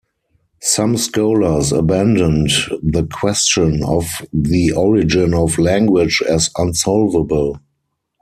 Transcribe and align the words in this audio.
Some 0.63 0.97
scholars 0.97 1.71
abandoned 1.71 2.49
the 2.81 3.03
question 3.13 3.83
of 3.83 4.07
the 4.33 4.71
origin 4.71 5.35
of 5.35 5.59
language 5.59 6.23
as 6.27 6.49
unsolvable. 6.57 7.59